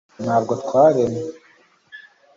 [0.23, 1.21] ntabwo twaremye